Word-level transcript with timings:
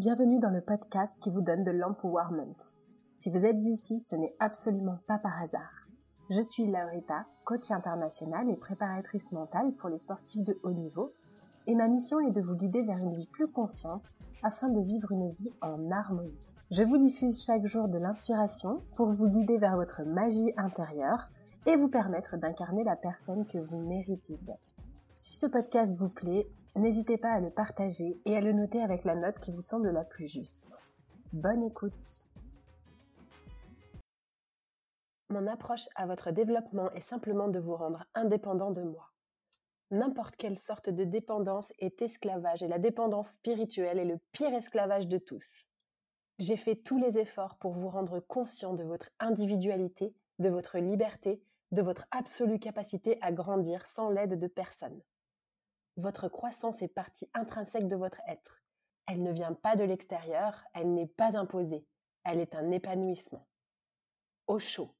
Bienvenue 0.00 0.38
dans 0.38 0.48
le 0.48 0.62
podcast 0.62 1.12
qui 1.20 1.28
vous 1.28 1.42
donne 1.42 1.62
de 1.62 1.72
l'empowerment. 1.72 2.56
Si 3.16 3.28
vous 3.28 3.44
êtes 3.44 3.60
ici, 3.60 4.00
ce 4.00 4.16
n'est 4.16 4.34
absolument 4.40 4.96
pas 5.06 5.18
par 5.18 5.38
hasard. 5.42 5.88
Je 6.30 6.40
suis 6.40 6.66
Laurita, 6.66 7.26
coach 7.44 7.70
internationale 7.70 8.48
et 8.48 8.56
préparatrice 8.56 9.30
mentale 9.30 9.74
pour 9.74 9.90
les 9.90 9.98
sportifs 9.98 10.42
de 10.42 10.58
haut 10.62 10.72
niveau, 10.72 11.12
et 11.66 11.74
ma 11.74 11.86
mission 11.86 12.18
est 12.18 12.30
de 12.30 12.40
vous 12.40 12.54
guider 12.54 12.80
vers 12.80 12.96
une 12.96 13.14
vie 13.14 13.26
plus 13.26 13.46
consciente 13.46 14.14
afin 14.42 14.70
de 14.70 14.80
vivre 14.80 15.12
une 15.12 15.32
vie 15.32 15.52
en 15.60 15.90
harmonie. 15.90 16.32
Je 16.70 16.82
vous 16.82 16.96
diffuse 16.96 17.44
chaque 17.44 17.66
jour 17.66 17.88
de 17.88 17.98
l'inspiration 17.98 18.80
pour 18.96 19.10
vous 19.10 19.28
guider 19.28 19.58
vers 19.58 19.76
votre 19.76 20.02
magie 20.04 20.54
intérieure 20.56 21.28
et 21.66 21.76
vous 21.76 21.88
permettre 21.88 22.38
d'incarner 22.38 22.84
la 22.84 22.96
personne 22.96 23.44
que 23.44 23.58
vous 23.58 23.80
méritez 23.86 24.38
d'être. 24.46 24.70
Si 25.18 25.36
ce 25.36 25.44
podcast 25.44 25.94
vous 25.98 26.08
plaît, 26.08 26.48
n'hésitez 26.76 27.18
pas 27.18 27.32
à 27.32 27.40
le 27.40 27.50
partager 27.50 28.20
et 28.24 28.36
à 28.36 28.40
le 28.40 28.52
noter 28.52 28.82
avec 28.82 29.04
la 29.04 29.14
note 29.14 29.40
qui 29.40 29.52
vous 29.52 29.60
semble 29.60 29.90
la 29.90 30.04
plus 30.04 30.26
juste. 30.26 30.82
Bonne 31.32 31.62
écoute 31.62 32.28
Mon 35.28 35.46
approche 35.46 35.88
à 35.94 36.06
votre 36.06 36.32
développement 36.32 36.90
est 36.92 37.00
simplement 37.00 37.48
de 37.48 37.60
vous 37.60 37.76
rendre 37.76 38.04
indépendant 38.14 38.70
de 38.72 38.82
moi. 38.82 39.12
N'importe 39.92 40.36
quelle 40.36 40.58
sorte 40.58 40.90
de 40.90 41.04
dépendance 41.04 41.72
est 41.78 42.00
esclavage 42.02 42.62
et 42.62 42.68
la 42.68 42.78
dépendance 42.78 43.32
spirituelle 43.32 43.98
est 43.98 44.04
le 44.04 44.18
pire 44.32 44.54
esclavage 44.54 45.08
de 45.08 45.18
tous. 45.18 45.68
J'ai 46.38 46.56
fait 46.56 46.76
tous 46.76 46.98
les 46.98 47.18
efforts 47.18 47.56
pour 47.58 47.72
vous 47.72 47.88
rendre 47.88 48.20
conscient 48.20 48.72
de 48.72 48.84
votre 48.84 49.10
individualité, 49.18 50.14
de 50.38 50.48
votre 50.48 50.78
liberté, 50.78 51.42
de 51.72 51.82
votre 51.82 52.06
absolue 52.10 52.58
capacité 52.58 53.18
à 53.20 53.30
grandir 53.30 53.86
sans 53.86 54.10
l'aide 54.10 54.38
de 54.38 54.46
personne. 54.46 55.00
Votre 56.00 56.28
croissance 56.28 56.80
est 56.80 56.88
partie 56.88 57.28
intrinsèque 57.34 57.86
de 57.86 57.94
votre 57.94 58.22
être. 58.26 58.62
Elle 59.06 59.22
ne 59.22 59.32
vient 59.32 59.52
pas 59.52 59.76
de 59.76 59.84
l'extérieur, 59.84 60.64
elle 60.72 60.94
n'est 60.94 61.06
pas 61.06 61.36
imposée, 61.36 61.86
elle 62.24 62.40
est 62.40 62.54
un 62.54 62.70
épanouissement. 62.70 63.46
Au 64.46 64.58
chaud. 64.58 64.94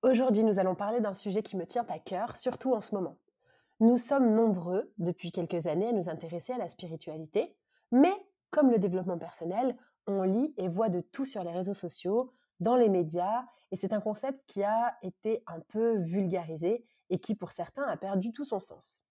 Aujourd'hui, 0.00 0.42
nous 0.42 0.58
allons 0.58 0.74
parler 0.74 1.00
d'un 1.00 1.12
sujet 1.12 1.42
qui 1.42 1.54
me 1.54 1.66
tient 1.66 1.84
à 1.90 1.98
cœur, 1.98 2.34
surtout 2.38 2.72
en 2.72 2.80
ce 2.80 2.94
moment. 2.94 3.18
Nous 3.80 3.98
sommes 3.98 4.32
nombreux, 4.32 4.90
depuis 4.96 5.32
quelques 5.32 5.66
années, 5.66 5.88
à 5.88 5.92
nous 5.92 6.08
intéresser 6.08 6.54
à 6.54 6.58
la 6.58 6.68
spiritualité, 6.68 7.54
mais 7.92 8.14
comme 8.50 8.70
le 8.70 8.78
développement 8.78 9.18
personnel, 9.18 9.76
on 10.06 10.22
lit 10.22 10.54
et 10.56 10.68
voit 10.68 10.88
de 10.88 11.02
tout 11.02 11.26
sur 11.26 11.44
les 11.44 11.52
réseaux 11.52 11.74
sociaux, 11.74 12.32
dans 12.60 12.76
les 12.76 12.88
médias, 12.88 13.44
et 13.70 13.76
c'est 13.76 13.92
un 13.92 14.00
concept 14.00 14.44
qui 14.46 14.64
a 14.64 14.96
été 15.02 15.42
un 15.46 15.60
peu 15.60 15.98
vulgarisé 15.98 16.86
et 17.10 17.18
qui, 17.18 17.34
pour 17.34 17.52
certains, 17.52 17.84
a 17.84 17.98
perdu 17.98 18.32
tout 18.32 18.46
son 18.46 18.60
sens. 18.60 19.05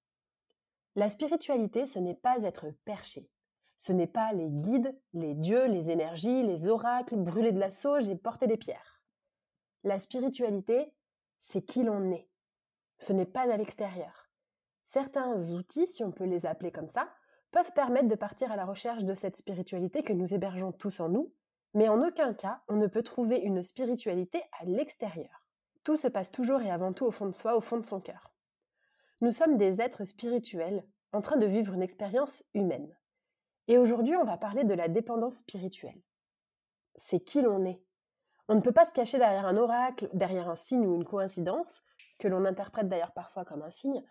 La 0.96 1.10
spiritualité, 1.10 1.86
ce 1.86 2.00
n'est 2.00 2.16
pas 2.16 2.44
être 2.44 2.72
perché. 2.86 3.30
Ce 3.78 3.92
n'est 3.92 4.08
pas 4.08 4.32
les 4.32 4.50
guides, 4.50 4.98
les 5.14 5.34
dieux, 5.34 5.66
les 5.66 5.92
énergies, 5.92 6.44
les 6.44 6.70
oracles, 6.70 7.18
brûler 7.18 7.52
de 7.52 7.60
la 7.60 7.72
sauge 7.72 8.08
et 8.08 8.16
porter 8.16 8.48
des 8.48 8.58
pierres. 8.58 9.02
La 9.84 10.00
spiritualité, 10.00 10.94
c'est 11.42 11.62
qui 11.62 11.84
l'on 11.84 12.12
est. 12.12 12.30
Ce 12.98 13.12
n'est 13.12 13.26
pas 13.26 13.52
à 13.52 13.58
l'extérieur. 13.58 14.30
Certains 14.86 15.52
outils, 15.52 15.88
si 15.88 16.04
on 16.04 16.12
peut 16.12 16.24
les 16.24 16.46
appeler 16.46 16.72
comme 16.72 16.88
ça, 16.88 17.10
peuvent 17.52 17.74
permettre 17.74 18.08
de 18.08 18.16
partir 18.16 18.52
à 18.52 18.56
la 18.56 18.66
recherche 18.66 19.04
de 19.04 19.14
cette 19.14 19.38
spiritualité 19.38 20.04
que 20.04 20.14
nous 20.14 20.34
hébergeons 20.34 20.72
tous 20.72 21.02
en 21.02 21.10
nous, 21.10 21.34
mais 21.74 21.90
en 21.90 22.02
aucun 22.02 22.34
cas 22.34 22.62
on 22.70 22.78
ne 22.78 22.88
peut 22.88 23.04
trouver 23.04 23.38
une 23.38 23.62
spiritualité 23.64 24.42
à 24.60 24.66
l'extérieur. 24.66 25.46
Tout 25.84 25.98
se 25.98 26.08
passe 26.08 26.32
toujours 26.32 26.62
et 26.62 26.72
avant 26.72 26.94
tout 26.94 27.06
au 27.06 27.12
fond 27.12 27.28
de 27.28 27.36
soi, 27.36 27.58
au 27.58 27.62
fond 27.62 27.78
de 27.78 27.86
son 27.86 28.00
cœur. 28.00 28.35
Nous 29.22 29.32
sommes 29.32 29.56
des 29.56 29.80
êtres 29.80 30.04
spirituels 30.04 30.86
en 31.14 31.22
train 31.22 31.38
de 31.38 31.46
vivre 31.46 31.74
une 31.74 31.82
expérience 31.82 32.44
humaine. 32.54 32.98
Et 33.70 33.78
aujourd'hui, 33.78 34.16
on 34.18 34.26
va 34.26 34.38
parler 34.38 34.66
de 34.66 34.74
la 34.74 34.90
dépendance 34.90 35.38
spirituelle. 35.38 36.02
C'est 36.96 37.22
qui 37.22 37.42
l'on 37.42 37.64
est. 37.64 37.82
On 38.50 38.56
ne 38.56 38.62
peut 38.62 38.74
pas 38.74 38.84
se 38.84 38.94
cacher 38.94 39.18
derrière 39.18 39.46
un 39.46 39.56
oracle, 39.56 40.10
derrière 40.14 40.50
un 40.50 40.56
signe 40.56 40.86
ou 40.86 40.96
une 40.96 41.06
coïncidence, 41.06 41.82
que 42.20 42.28
l'on 42.28 42.44
interprète 42.44 42.90
d'ailleurs 42.90 43.14
parfois 43.14 43.46
comme 43.46 43.62
un 43.64 43.70
signe, 43.70 44.04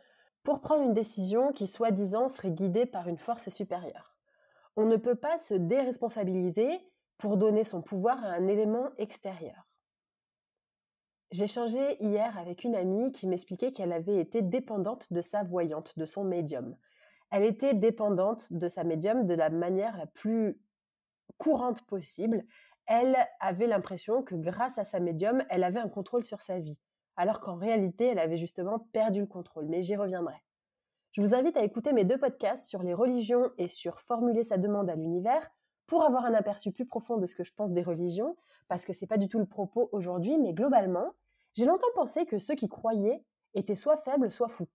pour 0.42 0.60
prendre 0.60 0.82
une 0.82 0.94
décision 0.94 1.52
qui 1.52 1.66
soi-disant 1.66 2.28
serait 2.28 2.50
guidée 2.50 2.86
par 2.86 3.06
une 3.06 3.18
force 3.18 3.50
supérieure. 3.50 4.16
On 4.76 4.86
ne 4.86 4.96
peut 4.96 5.14
pas 5.14 5.38
se 5.38 5.54
déresponsabiliser 5.54 6.80
pour 7.18 7.36
donner 7.36 7.64
son 7.64 7.82
pouvoir 7.82 8.24
à 8.24 8.28
un 8.28 8.48
élément 8.48 8.90
extérieur. 8.96 9.68
J'ai 11.34 11.48
changé 11.48 11.96
hier 12.00 12.38
avec 12.38 12.62
une 12.62 12.76
amie 12.76 13.10
qui 13.10 13.26
m'expliquait 13.26 13.72
qu'elle 13.72 13.92
avait 13.92 14.20
été 14.20 14.40
dépendante 14.40 15.12
de 15.12 15.20
sa 15.20 15.42
voyante, 15.42 15.98
de 15.98 16.04
son 16.04 16.22
médium. 16.22 16.76
Elle 17.32 17.42
était 17.42 17.74
dépendante 17.74 18.52
de 18.52 18.68
sa 18.68 18.84
médium 18.84 19.26
de 19.26 19.34
la 19.34 19.50
manière 19.50 19.96
la 19.96 20.06
plus 20.06 20.56
courante 21.36 21.84
possible. 21.86 22.44
Elle 22.86 23.16
avait 23.40 23.66
l'impression 23.66 24.22
que 24.22 24.36
grâce 24.36 24.78
à 24.78 24.84
sa 24.84 25.00
médium, 25.00 25.42
elle 25.50 25.64
avait 25.64 25.80
un 25.80 25.88
contrôle 25.88 26.22
sur 26.22 26.40
sa 26.40 26.60
vie, 26.60 26.78
alors 27.16 27.40
qu'en 27.40 27.56
réalité, 27.56 28.06
elle 28.06 28.20
avait 28.20 28.36
justement 28.36 28.86
perdu 28.92 29.18
le 29.18 29.26
contrôle. 29.26 29.66
Mais 29.66 29.82
j'y 29.82 29.96
reviendrai. 29.96 30.40
Je 31.10 31.20
vous 31.20 31.34
invite 31.34 31.56
à 31.56 31.64
écouter 31.64 31.92
mes 31.92 32.04
deux 32.04 32.18
podcasts 32.18 32.68
sur 32.68 32.84
les 32.84 32.94
religions 32.94 33.50
et 33.58 33.66
sur 33.66 33.98
formuler 33.98 34.44
sa 34.44 34.56
demande 34.56 34.88
à 34.88 34.94
l'univers 34.94 35.50
pour 35.86 36.04
avoir 36.04 36.26
un 36.26 36.34
aperçu 36.34 36.70
plus 36.70 36.86
profond 36.86 37.16
de 37.16 37.26
ce 37.26 37.34
que 37.34 37.42
je 37.42 37.52
pense 37.52 37.72
des 37.72 37.82
religions, 37.82 38.36
parce 38.68 38.84
que 38.84 38.92
c'est 38.92 39.08
pas 39.08 39.18
du 39.18 39.28
tout 39.28 39.40
le 39.40 39.46
propos 39.46 39.88
aujourd'hui, 39.90 40.38
mais 40.38 40.54
globalement, 40.54 41.12
j'ai 41.54 41.64
longtemps 41.64 41.86
pensé 41.94 42.26
que 42.26 42.38
ceux 42.38 42.54
qui 42.54 42.68
croyaient 42.68 43.24
étaient 43.54 43.74
soit 43.74 43.96
faibles, 43.96 44.30
soit 44.30 44.48
fous. 44.48 44.68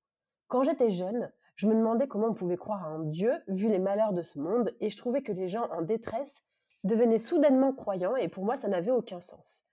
Quand 0.47 0.63
j'étais 0.63 0.89
jeune, 0.89 1.31
je 1.55 1.67
me 1.67 1.75
demandais 1.75 2.07
comment 2.07 2.27
on 2.27 2.33
pouvait 2.33 2.57
croire 2.57 2.83
à 2.83 2.87
un 2.87 3.03
Dieu 3.03 3.33
vu 3.47 3.67
les 3.67 3.79
malheurs 3.79 4.13
de 4.13 4.21
ce 4.21 4.39
monde, 4.39 4.73
et 4.79 4.89
je 4.89 4.97
trouvais 4.97 5.21
que 5.21 5.33
les 5.33 5.47
gens 5.47 5.69
en 5.71 5.81
détresse 5.81 6.43
devenaient 6.83 7.17
soudainement 7.17 7.73
croyants, 7.73 8.15
et 8.15 8.29
pour 8.29 8.45
moi 8.45 8.55
ça 8.55 8.69
n'avait 8.69 8.91
aucun 8.91 9.19
sens. 9.19 9.63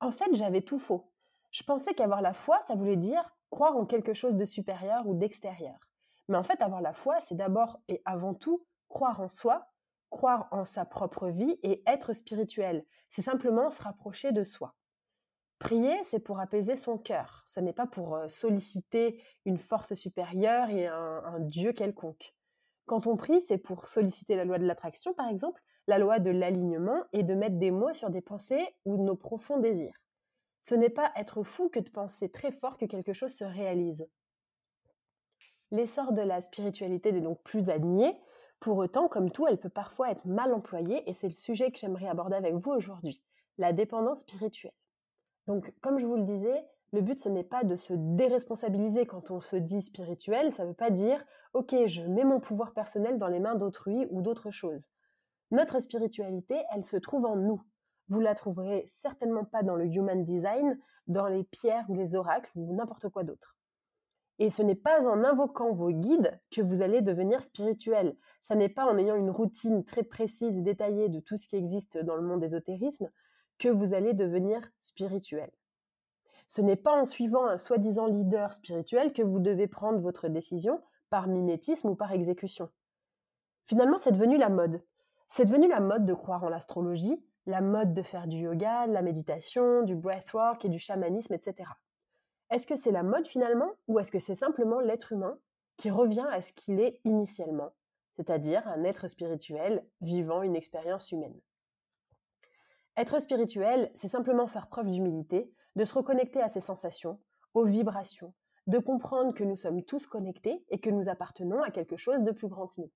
En 0.00 0.10
fait, 0.10 0.34
j'avais 0.34 0.62
tout 0.62 0.78
faux. 0.78 1.12
Je 1.52 1.62
pensais 1.62 1.94
qu'avoir 1.94 2.22
la 2.22 2.32
foi, 2.32 2.60
ça 2.62 2.74
voulait 2.74 2.96
dire 2.96 3.36
croire 3.50 3.76
en 3.76 3.84
quelque 3.84 4.14
chose 4.14 4.36
de 4.36 4.44
supérieur 4.44 5.06
ou 5.06 5.14
d'extérieur. 5.14 5.78
Mais 6.28 6.36
en 6.36 6.42
fait, 6.42 6.62
avoir 6.62 6.80
la 6.80 6.92
foi, 6.92 7.20
c'est 7.20 7.34
d'abord 7.34 7.80
et 7.88 8.02
avant 8.04 8.34
tout 8.34 8.64
croire 8.88 9.20
en 9.20 9.28
soi, 9.28 9.68
croire 10.10 10.48
en 10.52 10.64
sa 10.64 10.84
propre 10.84 11.28
vie 11.28 11.58
et 11.62 11.82
être 11.86 12.12
spirituel. 12.12 12.84
C'est 13.08 13.22
simplement 13.22 13.70
se 13.70 13.82
rapprocher 13.82 14.32
de 14.32 14.42
soi. 14.42 14.74
Prier, 15.60 16.02
c'est 16.02 16.20
pour 16.20 16.40
apaiser 16.40 16.74
son 16.74 16.96
cœur. 16.96 17.42
Ce 17.46 17.60
n'est 17.60 17.74
pas 17.74 17.86
pour 17.86 18.16
euh, 18.16 18.28
solliciter 18.28 19.22
une 19.44 19.58
force 19.58 19.92
supérieure 19.94 20.70
et 20.70 20.86
un, 20.86 21.22
un 21.22 21.38
Dieu 21.38 21.72
quelconque. 21.72 22.34
Quand 22.86 23.06
on 23.06 23.16
prie, 23.16 23.42
c'est 23.42 23.58
pour 23.58 23.86
solliciter 23.86 24.36
la 24.36 24.46
loi 24.46 24.58
de 24.58 24.66
l'attraction, 24.66 25.12
par 25.12 25.28
exemple, 25.28 25.62
la 25.86 25.98
loi 25.98 26.18
de 26.18 26.30
l'alignement 26.30 27.04
et 27.12 27.22
de 27.22 27.34
mettre 27.34 27.58
des 27.58 27.70
mots 27.70 27.92
sur 27.92 28.08
des 28.08 28.22
pensées 28.22 28.74
ou 28.86 29.04
nos 29.04 29.16
profonds 29.16 29.58
désirs. 29.58 30.00
Ce 30.62 30.74
n'est 30.74 30.90
pas 30.90 31.12
être 31.14 31.42
fou 31.42 31.68
que 31.68 31.78
de 31.78 31.90
penser 31.90 32.30
très 32.30 32.52
fort 32.52 32.78
que 32.78 32.86
quelque 32.86 33.12
chose 33.12 33.34
se 33.34 33.44
réalise. 33.44 34.08
L'essor 35.72 36.12
de 36.12 36.22
la 36.22 36.40
spiritualité 36.40 37.12
n'est 37.12 37.20
donc 37.20 37.42
plus 37.42 37.68
à 37.68 37.78
nier. 37.78 38.16
Pour 38.60 38.78
autant, 38.78 39.08
comme 39.08 39.30
tout, 39.30 39.46
elle 39.46 39.60
peut 39.60 39.68
parfois 39.68 40.10
être 40.10 40.24
mal 40.24 40.54
employée 40.54 41.08
et 41.08 41.12
c'est 41.12 41.28
le 41.28 41.34
sujet 41.34 41.70
que 41.70 41.78
j'aimerais 41.78 42.08
aborder 42.08 42.36
avec 42.36 42.54
vous 42.54 42.70
aujourd'hui, 42.70 43.22
la 43.58 43.74
dépendance 43.74 44.20
spirituelle. 44.20 44.72
Donc, 45.50 45.74
comme 45.80 45.98
je 45.98 46.06
vous 46.06 46.14
le 46.14 46.22
disais, 46.22 46.64
Le 46.92 47.00
but, 47.00 47.18
ce 47.18 47.28
n'est 47.28 47.42
pas 47.42 47.64
de 47.64 47.74
se 47.74 47.92
déresponsabiliser 47.92 49.04
quand 49.04 49.32
on 49.32 49.40
se 49.40 49.56
dit 49.56 49.82
spirituel, 49.82 50.52
ça 50.52 50.62
ne 50.62 50.68
veut 50.68 50.74
pas 50.74 50.90
dire 50.90 51.24
ok, 51.54 51.74
je 51.86 52.02
mets 52.02 52.22
mon 52.22 52.38
pouvoir 52.38 52.72
personnel 52.72 53.18
dans 53.18 53.26
les 53.26 53.40
mains 53.40 53.56
d'autrui 53.56 54.06
ou 54.10 54.22
d'autres 54.22 54.52
choses. 54.52 54.86
Notre 55.50 55.80
spiritualité, 55.80 56.56
elle 56.72 56.84
se 56.84 56.96
trouve 56.96 57.24
en 57.24 57.34
nous. 57.34 57.60
Vous 58.08 58.20
la 58.20 58.34
trouverez 58.34 58.84
certainement 58.86 59.44
pas 59.44 59.64
dans 59.64 59.74
le 59.74 59.86
human 59.86 60.22
design, 60.22 60.78
dans 61.08 61.26
les 61.26 61.42
pierres 61.42 61.86
ou 61.88 61.94
les 61.94 62.14
oracles 62.14 62.52
ou 62.54 62.72
n'importe 62.76 63.08
quoi 63.08 63.24
d'autre. 63.24 63.56
Et 64.38 64.50
ce 64.50 64.62
n'est 64.62 64.76
pas 64.76 65.04
en 65.08 65.24
invoquant 65.24 65.72
vos 65.72 65.90
guides 65.90 66.40
que 66.52 66.62
vous 66.62 66.80
allez 66.80 67.02
devenir 67.02 67.42
spirituel. 67.42 68.16
Ça 68.42 68.54
n'est 68.54 68.68
pas 68.68 68.86
en 68.86 68.98
ayant 68.98 69.16
une 69.16 69.30
routine 69.30 69.84
très 69.84 70.04
précise 70.04 70.56
et 70.56 70.62
détaillée 70.62 71.08
de 71.08 71.18
tout 71.18 71.36
ce 71.36 71.48
qui 71.48 71.56
existe 71.56 71.98
dans 71.98 72.14
le 72.14 72.22
monde 72.22 72.44
ésotérisme 72.44 73.10
que 73.60 73.68
vous 73.68 73.94
allez 73.94 74.14
devenir 74.14 74.60
spirituel. 74.80 75.50
Ce 76.48 76.62
n'est 76.62 76.76
pas 76.76 76.98
en 76.98 77.04
suivant 77.04 77.46
un 77.46 77.58
soi-disant 77.58 78.06
leader 78.06 78.54
spirituel 78.54 79.12
que 79.12 79.22
vous 79.22 79.38
devez 79.38 79.68
prendre 79.68 80.00
votre 80.00 80.28
décision 80.28 80.82
par 81.10 81.28
mimétisme 81.28 81.90
ou 81.90 81.94
par 81.94 82.10
exécution. 82.10 82.70
Finalement, 83.66 83.98
c'est 83.98 84.12
devenu 84.12 84.38
la 84.38 84.48
mode. 84.48 84.82
C'est 85.28 85.44
devenu 85.44 85.68
la 85.68 85.78
mode 85.78 86.06
de 86.06 86.14
croire 86.14 86.42
en 86.42 86.48
l'astrologie, 86.48 87.22
la 87.46 87.60
mode 87.60 87.92
de 87.92 88.02
faire 88.02 88.26
du 88.26 88.38
yoga, 88.38 88.88
de 88.88 88.92
la 88.92 89.02
méditation, 89.02 89.82
du 89.82 89.94
breathwork 89.94 90.64
et 90.64 90.68
du 90.68 90.78
chamanisme, 90.78 91.34
etc. 91.34 91.70
Est-ce 92.50 92.66
que 92.66 92.76
c'est 92.76 92.90
la 92.90 93.04
mode 93.04 93.28
finalement 93.28 93.70
ou 93.86 94.00
est-ce 94.00 94.10
que 94.10 94.18
c'est 94.18 94.34
simplement 94.34 94.80
l'être 94.80 95.12
humain 95.12 95.38
qui 95.76 95.90
revient 95.90 96.26
à 96.32 96.42
ce 96.42 96.52
qu'il 96.52 96.80
est 96.80 97.00
initialement, 97.04 97.72
c'est-à-dire 98.16 98.66
un 98.66 98.82
être 98.84 99.06
spirituel 99.06 99.84
vivant 100.00 100.42
une 100.42 100.56
expérience 100.56 101.12
humaine? 101.12 101.38
Être 103.00 103.18
spirituel, 103.18 103.90
c'est 103.94 104.08
simplement 104.08 104.46
faire 104.46 104.66
preuve 104.66 104.90
d'humilité, 104.90 105.50
de 105.74 105.86
se 105.86 105.94
reconnecter 105.94 106.42
à 106.42 106.50
ses 106.50 106.60
sensations, 106.60 107.18
aux 107.54 107.64
vibrations, 107.64 108.34
de 108.66 108.78
comprendre 108.78 109.32
que 109.32 109.42
nous 109.42 109.56
sommes 109.56 109.82
tous 109.82 110.06
connectés 110.06 110.66
et 110.68 110.80
que 110.80 110.90
nous 110.90 111.08
appartenons 111.08 111.62
à 111.62 111.70
quelque 111.70 111.96
chose 111.96 112.22
de 112.22 112.30
plus 112.30 112.48
grand 112.48 112.66
que 112.66 112.82
nous. 112.82 112.90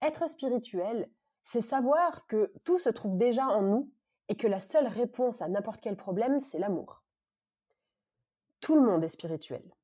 Être 0.00 0.30
spirituel, 0.30 1.10
c'est 1.44 1.60
savoir 1.60 2.26
que 2.26 2.54
tout 2.64 2.78
se 2.78 2.88
trouve 2.88 3.18
déjà 3.18 3.44
en 3.48 3.60
nous 3.60 3.92
et 4.28 4.34
que 4.34 4.46
la 4.46 4.60
seule 4.60 4.86
réponse 4.86 5.42
à 5.42 5.48
n'importe 5.48 5.82
quel 5.82 5.98
problème, 5.98 6.40
c'est 6.40 6.58
l'amour. 6.58 7.02
Tout 8.60 8.76
le 8.76 8.80
monde 8.80 9.04
est 9.04 9.08
spirituel. 9.08 9.74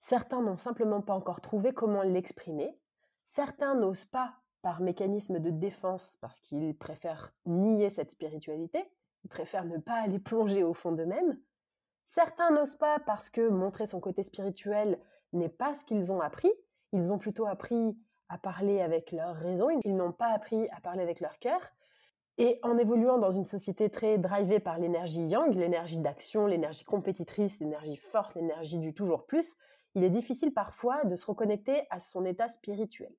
Certains 0.00 0.42
n'ont 0.42 0.56
simplement 0.56 1.00
pas 1.00 1.14
encore 1.14 1.40
trouvé 1.40 1.72
comment 1.72 2.02
l'exprimer. 2.02 2.76
Certains 3.22 3.76
n'osent 3.76 4.04
pas 4.04 4.34
par 4.62 4.80
mécanisme 4.80 5.38
de 5.38 5.50
défense 5.50 6.16
parce 6.20 6.40
qu'ils 6.40 6.76
préfèrent 6.76 7.32
nier 7.46 7.90
cette 7.90 8.10
spiritualité. 8.10 8.84
Ils 9.24 9.28
préfèrent 9.28 9.64
ne 9.64 9.78
pas 9.78 10.00
aller 10.00 10.18
plonger 10.18 10.62
au 10.62 10.74
fond 10.74 10.92
d'eux-mêmes. 10.92 11.38
Certains 12.06 12.50
n'osent 12.50 12.76
pas 12.76 12.98
parce 13.00 13.30
que 13.30 13.48
montrer 13.48 13.86
son 13.86 14.00
côté 14.00 14.22
spirituel 14.22 14.98
n'est 15.32 15.48
pas 15.48 15.74
ce 15.74 15.84
qu'ils 15.84 16.12
ont 16.12 16.20
appris. 16.20 16.50
Ils 16.92 17.12
ont 17.12 17.18
plutôt 17.18 17.46
appris 17.46 17.96
à 18.28 18.38
parler 18.38 18.80
avec 18.80 19.12
leur 19.12 19.34
raison, 19.34 19.68
ils 19.84 19.96
n'ont 19.96 20.12
pas 20.12 20.32
appris 20.32 20.68
à 20.70 20.80
parler 20.80 21.02
avec 21.02 21.20
leur 21.20 21.38
cœur. 21.38 21.60
Et 22.38 22.58
en 22.62 22.78
évoluant 22.78 23.18
dans 23.18 23.32
une 23.32 23.44
société 23.44 23.90
très 23.90 24.16
drivée 24.16 24.60
par 24.60 24.78
l'énergie 24.78 25.26
yang, 25.26 25.52
l'énergie 25.54 25.98
d'action, 25.98 26.46
l'énergie 26.46 26.84
compétitrice, 26.84 27.58
l'énergie 27.60 27.96
forte, 27.96 28.34
l'énergie 28.34 28.78
du 28.78 28.94
toujours 28.94 29.26
plus, 29.26 29.56
il 29.94 30.04
est 30.04 30.10
difficile 30.10 30.54
parfois 30.54 31.04
de 31.04 31.16
se 31.16 31.26
reconnecter 31.26 31.82
à 31.90 31.98
son 31.98 32.24
état 32.24 32.48
spirituel. 32.48 33.12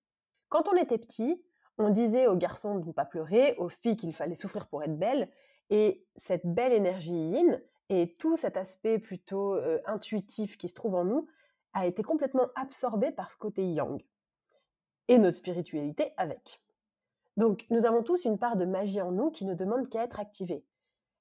Quand 0.51 0.68
on 0.68 0.75
était 0.75 0.98
petit, 0.98 1.42
on 1.77 1.89
disait 1.89 2.27
aux 2.27 2.36
garçons 2.36 2.77
de 2.77 2.86
ne 2.86 2.92
pas 2.92 3.06
pleurer, 3.06 3.56
aux 3.57 3.69
filles 3.69 3.95
qu'il 3.95 4.13
fallait 4.13 4.36
souffrir 4.36 4.68
pour 4.68 4.83
être 4.83 5.00
belle, 5.00 5.30
et 5.69 6.06
cette 6.18 6.45
belle 6.45 6.74
énergie 6.74 7.15
yin 7.15 7.62
et 7.88 8.15
tout 8.19 8.36
cet 8.36 8.57
aspect 8.57 9.00
plutôt 9.00 9.56
euh, 9.56 9.80
intuitif 9.86 10.57
qui 10.57 10.68
se 10.68 10.75
trouve 10.75 10.95
en 10.95 11.06
nous 11.06 11.25
a 11.71 11.88
été 11.88 12.03
complètement 12.03 12.48
absorbé 12.56 13.12
par 13.12 13.31
ce 13.31 13.38
côté 13.38 13.63
yang 13.63 14.03
et 15.07 15.19
notre 15.19 15.38
spiritualité 15.38 16.13
avec. 16.18 16.62
Donc, 17.38 17.65
nous 17.69 17.86
avons 17.86 18.04
tous 18.04 18.25
une 18.25 18.38
part 18.38 18.57
de 18.57 18.65
magie 18.65 19.01
en 19.01 19.13
nous 19.13 19.31
qui 19.31 19.45
ne 19.45 19.54
demande 19.54 19.88
qu'à 19.88 20.04
être 20.04 20.19
activée. 20.19 20.65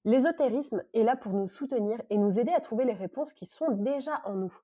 L'ésotérisme 0.04 0.82
est 0.92 1.04
là 1.04 1.14
pour 1.14 1.34
nous 1.34 1.46
soutenir 1.46 2.02
et 2.10 2.18
nous 2.18 2.40
aider 2.40 2.52
à 2.52 2.60
trouver 2.60 2.84
les 2.84 2.94
réponses 2.94 3.32
qui 3.32 3.46
sont 3.46 3.70
déjà 3.70 4.22
en 4.24 4.34
nous. 4.34 4.58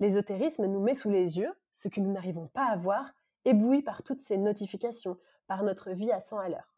L'ésotérisme 0.00 0.64
nous 0.64 0.80
met 0.80 0.94
sous 0.94 1.10
les 1.10 1.38
yeux 1.38 1.52
ce 1.70 1.88
que 1.88 2.00
nous 2.00 2.12
n'arrivons 2.12 2.46
pas 2.46 2.64
à 2.64 2.76
voir, 2.76 3.12
éblouis 3.46 3.82
par 3.82 4.02
toutes 4.02 4.20
ces 4.20 4.36
notifications, 4.36 5.16
par 5.46 5.62
notre 5.62 5.92
vie 5.92 6.12
à 6.12 6.20
100 6.20 6.38
à 6.38 6.48
l'heure. 6.48 6.74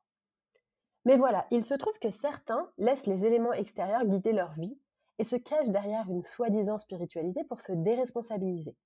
Mais 1.04 1.16
voilà, 1.16 1.46
il 1.50 1.64
se 1.64 1.74
trouve 1.74 1.98
que 1.98 2.10
certains 2.10 2.70
laissent 2.78 3.06
les 3.06 3.24
éléments 3.24 3.52
extérieurs 3.52 4.04
guider 4.04 4.32
leur 4.32 4.52
vie 4.52 4.78
et 5.18 5.24
se 5.24 5.36
cachent 5.36 5.70
derrière 5.70 6.08
une 6.10 6.22
soi-disant 6.22 6.78
spiritualité 6.78 7.42
pour 7.44 7.60
se 7.60 7.72
déresponsabiliser 7.72 8.76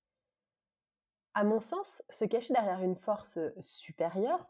à 1.33 1.43
mon 1.43 1.59
sens, 1.59 2.03
se 2.09 2.25
cacher 2.25 2.53
derrière 2.53 2.81
une 2.81 2.95
force 2.95 3.39
supérieure, 3.59 4.45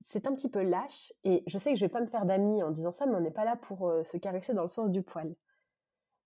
c'est 0.00 0.26
un 0.26 0.34
petit 0.34 0.48
peu 0.48 0.62
lâche. 0.62 1.12
Et 1.24 1.42
je 1.46 1.58
sais 1.58 1.72
que 1.72 1.78
je 1.78 1.84
vais 1.84 1.90
pas 1.90 2.00
me 2.00 2.06
faire 2.06 2.24
d'amis 2.24 2.62
en 2.62 2.70
disant 2.70 2.92
ça, 2.92 3.06
mais 3.06 3.14
on 3.14 3.20
n'est 3.20 3.30
pas 3.30 3.44
là 3.44 3.56
pour 3.56 3.92
se 4.04 4.16
caresser 4.16 4.54
dans 4.54 4.62
le 4.62 4.68
sens 4.68 4.90
du 4.90 5.02
poil. 5.02 5.34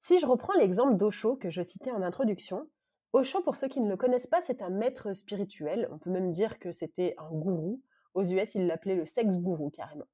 Si 0.00 0.18
je 0.18 0.26
reprends 0.26 0.54
l'exemple 0.54 0.96
d'Osho 0.96 1.36
que 1.36 1.50
je 1.50 1.62
citais 1.62 1.90
en 1.90 2.02
introduction, 2.02 2.68
Osho, 3.12 3.40
pour 3.42 3.56
ceux 3.56 3.68
qui 3.68 3.80
ne 3.80 3.88
le 3.88 3.96
connaissent 3.96 4.26
pas, 4.26 4.42
c'est 4.42 4.62
un 4.62 4.70
maître 4.70 5.12
spirituel. 5.14 5.88
On 5.90 5.98
peut 5.98 6.10
même 6.10 6.30
dire 6.30 6.58
que 6.58 6.72
c'était 6.72 7.14
un 7.18 7.30
gourou. 7.30 7.80
Aux 8.14 8.24
US, 8.24 8.54
il 8.54 8.66
l'appelait 8.66 8.96
le 8.96 9.06
sex 9.06 9.36
gourou 9.38 9.70
carrément. 9.70 10.06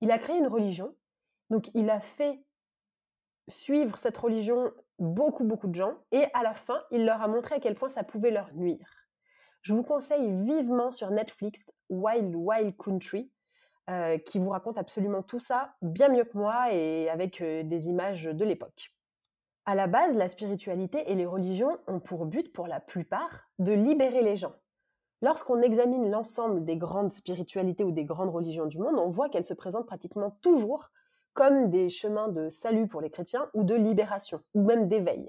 Il 0.00 0.10
a 0.10 0.18
créé 0.18 0.38
une 0.38 0.46
religion. 0.46 0.94
Donc, 1.50 1.70
il 1.74 1.90
a 1.90 2.00
fait 2.00 2.42
suivre 3.48 3.98
cette 3.98 4.16
religion 4.16 4.72
beaucoup, 4.98 5.44
beaucoup 5.44 5.68
de 5.68 5.74
gens, 5.74 5.94
et 6.12 6.26
à 6.34 6.42
la 6.42 6.54
fin, 6.54 6.82
il 6.90 7.04
leur 7.04 7.22
a 7.22 7.28
montré 7.28 7.56
à 7.56 7.60
quel 7.60 7.74
point 7.74 7.88
ça 7.88 8.04
pouvait 8.04 8.30
leur 8.30 8.52
nuire. 8.54 9.08
Je 9.62 9.74
vous 9.74 9.82
conseille 9.82 10.30
vivement 10.44 10.90
sur 10.90 11.10
Netflix 11.10 11.64
Wild 11.88 12.34
Wild 12.34 12.76
Country, 12.76 13.30
euh, 13.90 14.18
qui 14.18 14.38
vous 14.38 14.50
raconte 14.50 14.78
absolument 14.78 15.22
tout 15.22 15.40
ça 15.40 15.74
bien 15.82 16.08
mieux 16.08 16.24
que 16.24 16.36
moi 16.36 16.72
et 16.72 17.08
avec 17.08 17.40
euh, 17.40 17.62
des 17.62 17.88
images 17.88 18.24
de 18.24 18.44
l'époque. 18.44 18.92
À 19.68 19.74
la 19.74 19.86
base, 19.86 20.16
la 20.16 20.28
spiritualité 20.28 21.12
et 21.12 21.14
les 21.14 21.26
religions 21.26 21.76
ont 21.86 22.00
pour 22.00 22.24
but, 22.24 22.50
pour 22.54 22.66
la 22.66 22.80
plupart, 22.80 23.50
de 23.58 23.72
libérer 23.72 24.22
les 24.22 24.34
gens. 24.34 24.54
Lorsqu'on 25.20 25.60
examine 25.60 26.10
l'ensemble 26.10 26.64
des 26.64 26.78
grandes 26.78 27.12
spiritualités 27.12 27.84
ou 27.84 27.92
des 27.92 28.06
grandes 28.06 28.30
religions 28.30 28.64
du 28.64 28.78
monde, 28.78 28.94
on 28.98 29.10
voit 29.10 29.28
qu'elles 29.28 29.44
se 29.44 29.52
présentent 29.52 29.84
pratiquement 29.84 30.30
toujours 30.40 30.88
comme 31.34 31.68
des 31.68 31.90
chemins 31.90 32.28
de 32.28 32.48
salut 32.48 32.86
pour 32.86 33.02
les 33.02 33.10
chrétiens 33.10 33.50
ou 33.52 33.62
de 33.62 33.74
libération, 33.74 34.40
ou 34.54 34.62
même 34.62 34.88
d'éveil. 34.88 35.28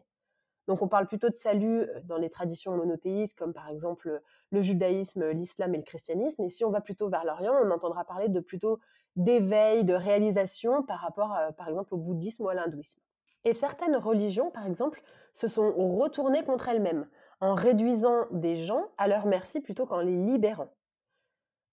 Donc 0.70 0.82
on 0.82 0.88
parle 0.88 1.08
plutôt 1.08 1.28
de 1.28 1.36
salut 1.36 1.82
euh, 1.82 2.00
dans 2.06 2.18
les 2.18 2.30
traditions 2.30 2.78
monothéistes, 2.78 3.38
comme 3.38 3.52
par 3.52 3.68
exemple 3.68 4.22
le 4.52 4.62
judaïsme, 4.62 5.32
l'islam 5.32 5.76
et 5.76 5.80
le 5.80 5.84
christianisme. 5.84 6.44
Et 6.44 6.50
si 6.50 6.64
on 6.64 6.70
va 6.70 6.80
plutôt 6.80 7.10
vers 7.10 7.26
l'Orient, 7.26 7.56
on 7.62 7.72
entendra 7.72 8.06
parler 8.06 8.30
de 8.30 8.40
plutôt 8.40 8.80
d'éveil, 9.18 9.84
de 9.84 9.96
réalisation 9.96 10.82
par 10.82 11.00
rapport, 11.00 11.38
par 11.58 11.68
exemple, 11.68 11.94
au 11.94 11.98
bouddhisme 11.98 12.44
ou 12.44 12.48
à 12.48 12.54
l'hindouisme. 12.54 13.02
Et 13.46 13.54
certaines 13.54 13.96
religions, 13.96 14.52
par 14.52 14.66
exemple, 14.66 15.02
se 15.34 15.48
sont 15.48 15.72
retournées 15.98 16.44
contre 16.44 16.70
elles-mêmes, 16.70 17.08
en 17.42 17.56
réduisant 17.56 18.26
des 18.32 18.56
gens 18.56 18.88
à 18.98 19.08
leur 19.08 19.26
merci 19.26 19.62
plutôt 19.62 19.86
qu'en 19.86 20.02
les 20.02 20.18
libérant. 20.18 20.74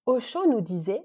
Osho 0.07 0.47
nous 0.47 0.61
disait, 0.61 1.03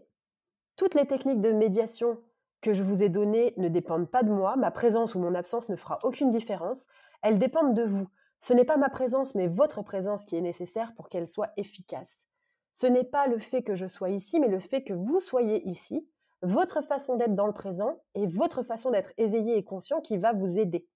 toutes 0.75 0.93
les 0.93 1.07
techniques 1.07 1.41
de 1.41 1.51
médiation 1.51 2.19
que 2.61 2.73
je 2.73 2.83
vous 2.83 3.01
ai 3.01 3.09
données 3.09 3.53
ne 3.57 3.67
dépendent 3.67 4.09
pas 4.09 4.23
de 4.23 4.31
moi, 4.31 4.55
ma 4.55 4.69
présence 4.69 5.15
ou 5.15 5.19
mon 5.19 5.33
absence 5.33 5.69
ne 5.69 5.75
fera 5.75 5.97
aucune 6.03 6.29
différence, 6.29 6.85
elles 7.23 7.39
dépendent 7.39 7.73
de 7.73 7.83
vous. 7.83 8.07
Ce 8.39 8.53
n'est 8.53 8.65
pas 8.65 8.77
ma 8.77 8.89
présence, 8.89 9.35
mais 9.35 9.47
votre 9.47 9.81
présence 9.81 10.25
qui 10.25 10.35
est 10.35 10.41
nécessaire 10.41 10.93
pour 10.95 11.09
qu'elle 11.09 11.27
soit 11.27 11.51
efficace. 11.57 12.27
Ce 12.71 12.87
n'est 12.87 13.03
pas 13.03 13.27
le 13.27 13.39
fait 13.39 13.63
que 13.63 13.75
je 13.75 13.87
sois 13.87 14.09
ici, 14.09 14.39
mais 14.39 14.47
le 14.47 14.59
fait 14.59 14.83
que 14.83 14.93
vous 14.93 15.19
soyez 15.19 15.67
ici, 15.67 16.07
votre 16.41 16.81
façon 16.81 17.15
d'être 17.15 17.35
dans 17.35 17.47
le 17.47 17.53
présent 17.53 18.01
et 18.15 18.27
votre 18.27 18.63
façon 18.63 18.91
d'être 18.91 19.13
éveillé 19.17 19.57
et 19.57 19.63
conscient 19.63 20.01
qui 20.01 20.17
va 20.17 20.33
vous 20.33 20.59
aider. 20.59 20.87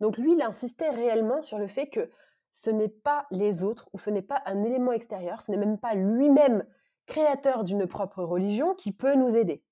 Donc 0.00 0.18
lui, 0.18 0.32
il 0.32 0.42
insistait 0.42 0.90
réellement 0.90 1.42
sur 1.42 1.58
le 1.58 1.66
fait 1.66 1.88
que 1.88 2.10
ce 2.52 2.70
n'est 2.70 2.88
pas 2.88 3.26
les 3.30 3.64
autres 3.64 3.88
ou 3.92 3.98
ce 3.98 4.10
n'est 4.10 4.22
pas 4.22 4.42
un 4.46 4.62
élément 4.64 4.92
extérieur, 4.92 5.42
ce 5.42 5.50
n'est 5.50 5.56
même 5.56 5.78
pas 5.78 5.94
lui-même 5.94 6.64
créateur 7.06 7.64
d'une 7.64 7.86
propre 7.86 8.22
religion 8.22 8.74
qui 8.74 8.92
peut 8.92 9.14
nous 9.14 9.36
aider 9.36 9.62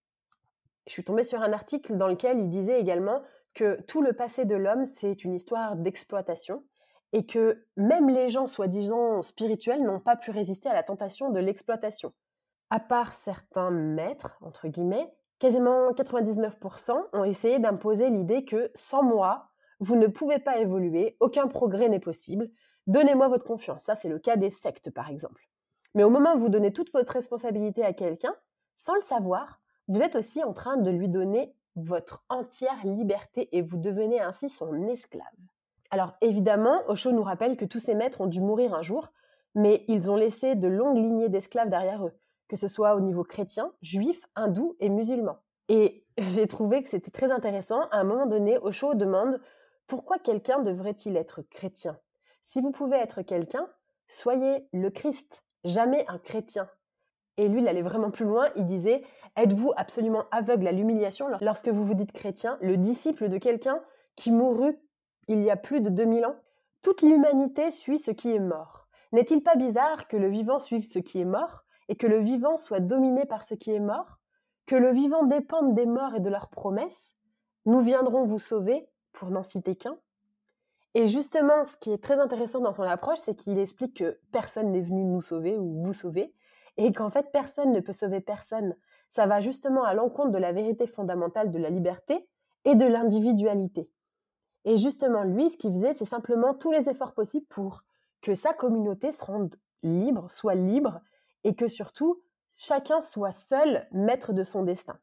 je 0.86 0.92
suis 0.92 1.04
tombée 1.04 1.24
sur 1.24 1.42
un 1.42 1.52
article 1.52 1.96
dans 1.96 2.08
lequel 2.08 2.38
il 2.38 2.48
disait 2.48 2.80
également 2.80 3.22
que 3.54 3.80
tout 3.82 4.02
le 4.02 4.12
passé 4.12 4.44
de 4.44 4.54
l'homme, 4.54 4.84
c'est 4.84 5.24
une 5.24 5.34
histoire 5.34 5.76
d'exploitation 5.76 6.64
et 7.12 7.24
que 7.26 7.64
même 7.76 8.08
les 8.08 8.28
gens 8.28 8.46
soi-disant 8.46 9.22
spirituels 9.22 9.82
n'ont 9.82 10.00
pas 10.00 10.16
pu 10.16 10.30
résister 10.30 10.68
à 10.68 10.74
la 10.74 10.82
tentation 10.82 11.30
de 11.30 11.38
l'exploitation. 11.38 12.12
À 12.74 12.80
part 12.80 13.12
certains 13.12 13.70
maîtres, 13.70 14.36
entre 14.40 14.66
guillemets, 14.66 15.08
quasiment 15.38 15.92
99% 15.92 17.04
ont 17.12 17.22
essayé 17.22 17.60
d'imposer 17.60 18.10
l'idée 18.10 18.44
que 18.44 18.72
sans 18.74 19.04
moi, 19.04 19.46
vous 19.78 19.94
ne 19.94 20.08
pouvez 20.08 20.40
pas 20.40 20.58
évoluer, 20.58 21.16
aucun 21.20 21.46
progrès 21.46 21.88
n'est 21.88 22.00
possible, 22.00 22.50
donnez-moi 22.88 23.28
votre 23.28 23.44
confiance. 23.44 23.84
Ça, 23.84 23.94
c'est 23.94 24.08
le 24.08 24.18
cas 24.18 24.34
des 24.34 24.50
sectes, 24.50 24.90
par 24.90 25.08
exemple. 25.08 25.48
Mais 25.94 26.02
au 26.02 26.10
moment 26.10 26.34
où 26.34 26.40
vous 26.40 26.48
donnez 26.48 26.72
toute 26.72 26.92
votre 26.92 27.12
responsabilité 27.12 27.84
à 27.84 27.92
quelqu'un, 27.92 28.34
sans 28.74 28.96
le 28.96 29.02
savoir, 29.02 29.60
vous 29.86 30.02
êtes 30.02 30.16
aussi 30.16 30.42
en 30.42 30.52
train 30.52 30.76
de 30.76 30.90
lui 30.90 31.08
donner 31.08 31.54
votre 31.76 32.24
entière 32.28 32.84
liberté 32.84 33.56
et 33.56 33.62
vous 33.62 33.78
devenez 33.78 34.20
ainsi 34.20 34.48
son 34.48 34.88
esclave. 34.88 35.22
Alors 35.90 36.14
évidemment, 36.22 36.80
Osho 36.88 37.12
nous 37.12 37.22
rappelle 37.22 37.56
que 37.56 37.66
tous 37.66 37.78
ces 37.78 37.94
maîtres 37.94 38.20
ont 38.20 38.26
dû 38.26 38.40
mourir 38.40 38.74
un 38.74 38.82
jour, 38.82 39.12
mais 39.54 39.84
ils 39.86 40.10
ont 40.10 40.16
laissé 40.16 40.56
de 40.56 40.66
longues 40.66 40.98
lignées 40.98 41.28
d'esclaves 41.28 41.70
derrière 41.70 42.04
eux, 42.04 42.18
que 42.54 42.60
ce 42.60 42.68
soit 42.68 42.94
au 42.94 43.00
niveau 43.00 43.24
chrétien, 43.24 43.72
juif, 43.82 44.24
hindou 44.36 44.76
et 44.78 44.88
musulman. 44.88 45.38
Et 45.68 46.04
j'ai 46.18 46.46
trouvé 46.46 46.84
que 46.84 46.88
c'était 46.88 47.10
très 47.10 47.32
intéressant. 47.32 47.88
À 47.90 47.98
un 47.98 48.04
moment 48.04 48.26
donné, 48.26 48.58
Osho 48.58 48.94
demande 48.94 49.40
pourquoi 49.88 50.20
quelqu'un 50.20 50.60
devrait-il 50.60 51.16
être 51.16 51.42
chrétien? 51.42 51.98
Si 52.42 52.60
vous 52.60 52.70
pouvez 52.70 52.96
être 52.96 53.22
quelqu'un, 53.22 53.68
soyez 54.06 54.68
le 54.72 54.90
Christ, 54.90 55.44
jamais 55.64 56.04
un 56.06 56.18
chrétien. 56.18 56.68
Et 57.38 57.48
lui, 57.48 57.60
il 57.60 57.66
allait 57.66 57.82
vraiment 57.82 58.12
plus 58.12 58.24
loin. 58.24 58.50
Il 58.54 58.66
disait 58.66 59.02
Êtes-vous 59.36 59.72
absolument 59.76 60.26
aveugle 60.30 60.68
à 60.68 60.72
l'humiliation 60.72 61.26
lorsque 61.40 61.68
vous 61.68 61.84
vous 61.84 61.94
dites 61.94 62.12
chrétien, 62.12 62.56
le 62.60 62.76
disciple 62.76 63.28
de 63.28 63.38
quelqu'un 63.38 63.80
qui 64.14 64.30
mourut 64.30 64.78
il 65.26 65.42
y 65.42 65.50
a 65.50 65.56
plus 65.56 65.80
de 65.80 65.90
2000 65.90 66.24
ans? 66.26 66.36
Toute 66.82 67.02
l'humanité 67.02 67.72
suit 67.72 67.98
ce 67.98 68.12
qui 68.12 68.30
est 68.30 68.38
mort. 68.38 68.86
N'est-il 69.10 69.42
pas 69.42 69.56
bizarre 69.56 70.06
que 70.06 70.16
le 70.16 70.28
vivant 70.28 70.60
suive 70.60 70.84
ce 70.84 71.00
qui 71.00 71.20
est 71.20 71.24
mort? 71.24 71.63
Et 71.88 71.96
que 71.96 72.06
le 72.06 72.18
vivant 72.18 72.56
soit 72.56 72.80
dominé 72.80 73.24
par 73.24 73.42
ce 73.42 73.54
qui 73.54 73.72
est 73.72 73.80
mort 73.80 74.18
Que 74.66 74.76
le 74.76 74.92
vivant 74.92 75.24
dépende 75.24 75.74
des 75.74 75.86
morts 75.86 76.14
et 76.14 76.20
de 76.20 76.30
leurs 76.30 76.48
promesses 76.48 77.14
Nous 77.66 77.80
viendrons 77.80 78.24
vous 78.24 78.38
sauver, 78.38 78.88
pour 79.12 79.30
n'en 79.30 79.42
citer 79.42 79.76
qu'un 79.76 79.96
et 80.94 81.08
justement, 81.08 81.64
ce 81.64 81.76
qui 81.76 81.90
est 81.90 82.02
très 82.02 82.20
intéressant 82.20 82.60
dans 82.60 82.72
son 82.72 82.84
approche, 82.84 83.18
c'est 83.18 83.34
qu'il 83.34 83.58
explique 83.58 83.96
que 83.98 84.18
personne 84.30 84.70
n'est 84.70 84.80
venu 84.80 85.04
nous 85.04 85.20
sauver 85.20 85.58
ou 85.58 85.82
vous 85.82 85.92
sauver, 85.92 86.32
et 86.76 86.92
qu'en 86.92 87.10
fait 87.10 87.32
personne 87.32 87.72
ne 87.72 87.80
peut 87.80 87.92
sauver 87.92 88.20
personne. 88.20 88.76
Ça 89.08 89.26
va 89.26 89.40
justement 89.40 89.82
à 89.82 89.94
l'encontre 89.94 90.30
de 90.30 90.38
la 90.38 90.52
vérité 90.52 90.86
fondamentale 90.86 91.50
de 91.50 91.58
la 91.58 91.70
liberté 91.70 92.28
et 92.64 92.76
de 92.76 92.86
l'individualité. 92.86 93.90
Et 94.64 94.76
justement, 94.76 95.24
lui, 95.24 95.50
ce 95.50 95.56
qu'il 95.56 95.72
faisait, 95.72 95.94
c'est 95.94 96.04
simplement 96.04 96.54
tous 96.54 96.70
les 96.70 96.88
efforts 96.88 97.12
possibles 97.12 97.46
pour 97.46 97.82
que 98.22 98.34
sa 98.34 98.54
communauté 98.54 99.12
se 99.12 99.24
rende 99.24 99.54
libre, 99.82 100.30
soit 100.30 100.54
libre, 100.54 101.00
et 101.44 101.54
que 101.54 101.68
surtout, 101.68 102.22
chacun 102.56 103.00
soit 103.00 103.32
seul 103.32 103.86
maître 103.92 104.32
de 104.32 104.44
son 104.44 104.62
destin. 104.62 104.98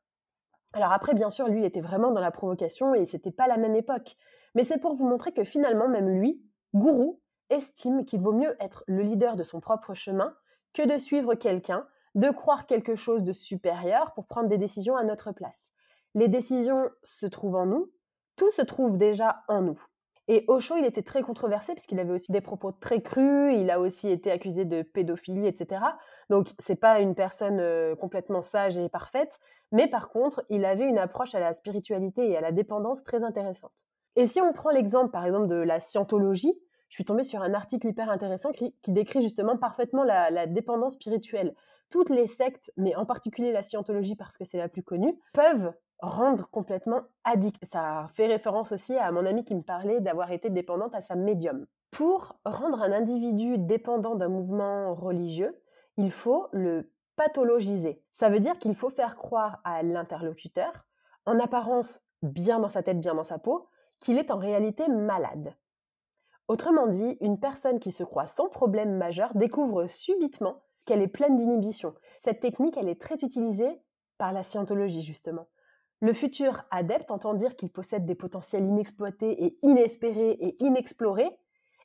Alors 0.73 0.91
après, 0.91 1.13
bien 1.13 1.29
sûr, 1.29 1.47
lui, 1.47 1.61
il 1.61 1.65
était 1.65 1.81
vraiment 1.81 2.11
dans 2.11 2.21
la 2.21 2.31
provocation 2.31 2.95
et 2.95 3.05
c'était 3.05 3.31
pas 3.31 3.47
la 3.47 3.57
même 3.57 3.75
époque. 3.75 4.15
Mais 4.55 4.63
c'est 4.63 4.77
pour 4.77 4.95
vous 4.95 5.07
montrer 5.07 5.31
que 5.31 5.43
finalement, 5.43 5.87
même 5.87 6.09
lui, 6.09 6.41
gourou, 6.73 7.21
estime 7.49 8.05
qu'il 8.05 8.21
vaut 8.21 8.33
mieux 8.33 8.55
être 8.59 8.83
le 8.87 9.03
leader 9.03 9.35
de 9.35 9.43
son 9.43 9.59
propre 9.59 9.93
chemin 9.93 10.33
que 10.73 10.87
de 10.87 10.97
suivre 10.97 11.35
quelqu'un, 11.35 11.85
de 12.15 12.29
croire 12.29 12.65
quelque 12.65 12.95
chose 12.95 13.23
de 13.23 13.33
supérieur 13.33 14.13
pour 14.13 14.25
prendre 14.25 14.47
des 14.47 14.57
décisions 14.57 14.95
à 14.95 15.03
notre 15.03 15.31
place. 15.31 15.71
Les 16.15 16.27
décisions 16.27 16.89
se 17.03 17.25
trouvent 17.25 17.55
en 17.55 17.65
nous, 17.65 17.91
tout 18.35 18.51
se 18.51 18.61
trouve 18.61 18.97
déjà 18.97 19.43
en 19.47 19.61
nous. 19.61 19.81
Et 20.31 20.45
Osho, 20.47 20.77
il 20.77 20.85
était 20.85 21.03
très 21.03 21.23
controversé 21.23 21.73
parce 21.73 21.85
qu'il 21.85 21.99
avait 21.99 22.13
aussi 22.13 22.31
des 22.31 22.39
propos 22.39 22.71
très 22.71 23.01
crus, 23.01 23.53
il 23.53 23.69
a 23.69 23.81
aussi 23.81 24.09
été 24.09 24.31
accusé 24.31 24.63
de 24.63 24.81
pédophilie, 24.81 25.45
etc. 25.45 25.81
Donc 26.29 26.51
c'est 26.57 26.77
pas 26.77 27.01
une 27.01 27.15
personne 27.15 27.59
euh, 27.59 27.97
complètement 27.97 28.41
sage 28.41 28.77
et 28.77 28.87
parfaite, 28.87 29.41
mais 29.73 29.89
par 29.89 30.07
contre, 30.07 30.45
il 30.49 30.63
avait 30.63 30.87
une 30.87 30.99
approche 30.99 31.35
à 31.35 31.41
la 31.41 31.53
spiritualité 31.53 32.29
et 32.29 32.37
à 32.37 32.39
la 32.39 32.53
dépendance 32.53 33.03
très 33.03 33.25
intéressante. 33.25 33.83
Et 34.15 34.25
si 34.25 34.39
on 34.39 34.53
prend 34.53 34.69
l'exemple, 34.69 35.11
par 35.11 35.25
exemple, 35.25 35.47
de 35.47 35.55
la 35.55 35.81
scientologie, 35.81 36.57
je 36.87 36.95
suis 36.95 37.03
tombée 37.03 37.25
sur 37.25 37.41
un 37.41 37.53
article 37.53 37.87
hyper 37.87 38.09
intéressant 38.09 38.53
qui, 38.53 38.73
décrit 38.87 39.19
justement 39.19 39.57
parfaitement 39.57 40.05
la, 40.05 40.47
dépendance 40.47 40.93
spirituelle. 40.93 41.55
Toutes 41.89 42.09
les 42.09 42.27
sectes, 42.27 42.71
mais 42.77 42.95
en 42.95 43.05
particulier 43.05 43.51
la 43.51 43.63
scientologie 43.63 44.15
parce 44.15 44.37
que 44.37 44.45
c'est 44.45 44.57
la 44.57 44.69
plus 44.69 44.83
connue, 44.83 45.19
peuvent 45.33 45.73
rendre 46.01 46.49
complètement 46.49 47.01
addict. 47.23 47.63
Ça 47.65 48.07
fait 48.13 48.27
référence 48.27 48.71
aussi 48.71 48.95
à 48.97 49.11
mon 49.11 49.25
amie 49.25 49.45
qui 49.45 49.55
me 49.55 49.61
parlait 49.61 50.01
d'avoir 50.01 50.31
été 50.31 50.49
dépendante 50.49 50.95
à 50.95 51.01
sa 51.01 51.15
médium. 51.15 51.65
Pour 51.91 52.35
rendre 52.45 52.81
un 52.81 52.91
individu 52.91 53.57
dépendant 53.57 54.15
d'un 54.15 54.29
mouvement 54.29 54.93
religieux, 54.95 55.61
il 55.97 56.11
faut 56.11 56.47
le 56.51 56.91
pathologiser. 57.15 58.01
Ça 58.11 58.29
veut 58.29 58.39
dire 58.39 58.57
qu'il 58.57 58.75
faut 58.75 58.89
faire 58.89 59.15
croire 59.15 59.59
à 59.63 59.83
l'interlocuteur, 59.83 60.85
en 61.25 61.39
apparence 61.39 62.01
bien 62.23 62.59
dans 62.59 62.69
sa 62.69 62.81
tête, 62.81 62.99
bien 62.99 63.13
dans 63.13 63.23
sa 63.23 63.37
peau, 63.37 63.69
qu'il 63.99 64.17
est 64.17 64.31
en 64.31 64.37
réalité 64.37 64.87
malade. 64.87 65.55
Autrement 66.47 66.87
dit, 66.87 67.17
une 67.21 67.39
personne 67.39 67.79
qui 67.79 67.91
se 67.91 68.03
croit 68.03 68.27
sans 68.27 68.49
problème 68.49 68.97
majeur 68.97 69.35
découvre 69.35 69.87
subitement 69.87 70.63
qu'elle 70.85 71.01
est 71.01 71.07
pleine 71.07 71.35
d'inhibition. 71.35 71.93
Cette 72.17 72.39
technique, 72.39 72.77
elle 72.77 72.89
est 72.89 72.99
très 72.99 73.23
utilisée 73.23 73.81
par 74.17 74.33
la 74.33 74.43
scientologie, 74.43 75.01
justement. 75.01 75.47
Le 76.01 76.13
futur 76.13 76.63
adepte 76.71 77.11
entend 77.11 77.33
dire 77.33 77.55
qu'il 77.55 77.69
possède 77.69 78.05
des 78.05 78.15
potentiels 78.15 78.65
inexploités 78.65 79.45
et 79.45 79.57
inespérés 79.61 80.31
et 80.31 80.61
inexplorés, 80.63 81.37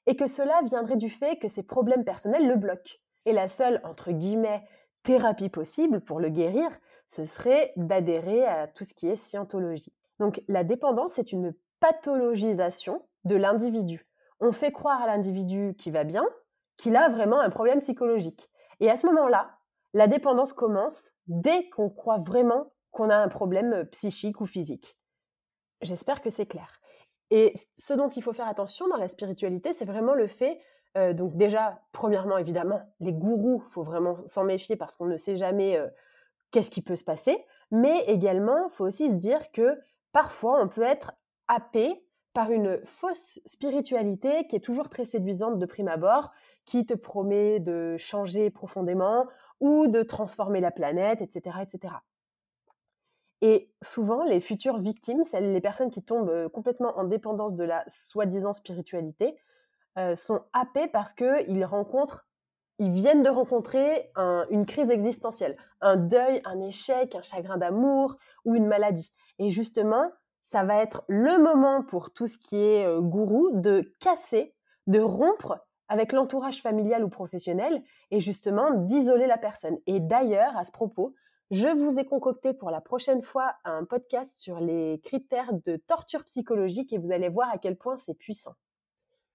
et 0.07 0.17
que 0.17 0.27
cela 0.27 0.61
viendrait 0.65 0.97
du 0.97 1.11
fait 1.11 1.39
que 1.39 1.49
ses 1.49 1.63
problèmes 1.63 2.05
personnels 2.05 2.49
le 2.49 2.57
bloquent. 2.57 2.95
Et 3.27 3.33
la 3.33 3.49
seule, 3.49 3.81
entre 3.85 4.13
guillemets, 4.13 4.67
thérapie 5.03 5.49
possible 5.49 6.01
pour 6.01 6.21
le 6.21 6.31
guérir, 6.31 6.69
ce 7.07 7.25
serait 7.25 7.73
d'adhérer 7.77 8.45
à 8.45 8.67
tout 8.67 8.85
ce 8.85 8.95
qui 8.95 9.09
est 9.09 9.17
scientologie. 9.17 9.93
Donc 10.19 10.43
la 10.49 10.65
dépendance 10.65 11.19
est 11.19 11.33
une 11.33 11.55
pathologisation 11.81 13.03
de 13.25 13.37
l'individu 13.37 14.07
on 14.41 14.53
fait 14.53 14.73
croire 14.73 15.03
à 15.03 15.07
l'individu 15.07 15.75
qui 15.79 15.91
va 15.91 16.05
bien 16.05 16.25
qu'il 16.77 16.97
a 16.97 17.09
vraiment 17.09 17.41
un 17.41 17.51
problème 17.51 17.81
psychologique. 17.81 18.51
Et 18.81 18.91
à 18.91 18.97
ce 18.97 19.07
moment-là, 19.07 19.51
la 19.95 20.09
dépendance 20.09 20.53
commence 20.53 21.13
dès 21.27 21.69
qu'on 21.71 21.89
croit 21.89 22.19
vraiment 22.19 22.73
qu'on 22.97 23.11
a 23.11 23.17
un 23.17 23.29
problème 23.29 23.85
psychique 23.93 24.41
ou 24.41 24.47
physique. 24.47 24.97
J'espère 25.83 26.23
que 26.23 26.31
c'est 26.31 26.47
clair. 26.47 26.81
Et 27.31 27.53
ce 27.77 27.93
dont 27.93 28.09
il 28.09 28.23
faut 28.23 28.33
faire 28.33 28.49
attention 28.49 28.89
dans 28.89 28.97
la 28.97 29.09
spiritualité, 29.09 29.73
c'est 29.73 29.85
vraiment 29.85 30.15
le 30.15 30.27
fait, 30.27 30.59
donc 31.13 31.37
déjà, 31.37 31.83
premièrement, 31.93 32.39
évidemment, 32.39 32.81
les 33.01 33.13
gourous, 33.13 33.63
il 33.67 33.73
faut 33.73 33.83
vraiment 33.83 34.17
s'en 34.27 34.45
méfier 34.45 34.77
parce 34.77 34.97
qu'on 34.97 35.05
ne 35.05 35.19
sait 35.19 35.37
jamais 35.37 35.79
qu'est-ce 36.53 36.71
qui 36.71 36.81
peut 36.81 36.97
se 36.97 37.05
passer, 37.05 37.45
mais 37.71 38.05
également, 38.07 38.69
il 38.69 38.71
faut 38.71 38.87
aussi 38.87 39.11
se 39.11 39.15
dire 39.15 39.53
que 39.53 39.79
parfois, 40.13 40.63
on 40.63 40.69
peut 40.69 40.83
être 40.83 41.13
happé 41.49 42.03
par 42.33 42.51
une 42.51 42.81
fausse 42.85 43.41
spiritualité 43.45 44.47
qui 44.47 44.57
est 44.57 44.65
toujours 44.65 44.89
très 44.89 45.05
séduisante 45.05 45.59
de 45.59 45.67
prime 45.67 45.89
abord, 45.89 46.33
qui 46.65 46.87
te 46.87 46.95
promet 46.95 47.61
de 47.61 47.97
changer 47.99 48.51
profondément 48.51 49.27
ou 49.61 49.87
de 49.87 50.03
transformer 50.03 50.61
la 50.61 50.71
planète, 50.71 51.21
etc. 51.21 51.59
etc. 51.63 51.95
Et 53.43 53.71
souvent, 53.83 54.25
les 54.25 54.41
futures 54.41 54.79
victimes, 54.79 55.25
celles, 55.25 55.53
les 55.53 55.61
personnes 55.61 55.91
qui 55.91 56.03
tombent 56.03 56.49
complètement 56.49 56.97
en 56.99 57.05
dépendance 57.05 57.55
de 57.55 57.65
la 57.65 57.85
soi-disant 57.87 58.53
spiritualité, 58.53 59.37
sont 60.15 60.43
happées 60.53 60.89
parce 60.89 61.13
qu'ils 61.15 61.65
rencontrent, 61.65 62.27
ils 62.79 62.91
viennent 62.91 63.23
de 63.23 63.31
rencontrer 63.31 64.11
une 64.51 64.67
crise 64.67 64.91
existentielle, 64.91 65.57
un 65.81 65.97
deuil, 65.97 66.43
un 66.45 66.61
échec, 66.61 67.15
un 67.15 67.23
chagrin 67.23 67.57
d'amour 67.57 68.17
ou 68.45 68.55
une 68.55 68.67
maladie. 68.67 69.13
Et 69.39 69.51
justement, 69.51 70.11
ça 70.43 70.65
va 70.65 70.83
être 70.83 71.05
le 71.09 71.39
moment 71.39 71.83
pour 71.83 72.13
tout 72.13 72.27
ce 72.27 72.39
qui 72.39 72.57
est 72.57 72.87
gourou 73.01 73.51
de 73.53 73.93
casser, 74.01 74.55
de 74.87 75.01
rompre 75.01 75.59
avec 75.89 76.13
l'entourage 76.13 76.63
familial 76.63 77.05
ou 77.05 77.09
professionnel 77.09 77.83
et 78.11 78.21
justement 78.21 78.73
d'isoler 78.73 79.27
la 79.27 79.39
personne. 79.39 79.79
Et 79.87 80.01
d'ailleurs, 80.01 80.57
à 80.57 80.65
ce 80.65 80.73
propos, 80.73 81.15
je 81.51 81.69
vous 81.69 81.99
ai 81.99 82.05
concocté 82.05 82.53
pour 82.53 82.71
la 82.71 82.81
prochaine 82.81 83.23
fois 83.23 83.55
un 83.65 83.85
podcast 83.85 84.39
sur 84.39 84.59
les 84.59 85.01
critères 85.05 85.53
de 85.53 85.77
torture 85.77 86.25
psychologique 86.25 86.93
et 86.93 86.99
vous 86.99 87.13
allez 87.13 87.29
voir 87.29 87.51
à 87.53 87.59
quel 87.59 87.77
point 87.77 87.97
c'est 87.97 88.15
puissant. 88.15 88.55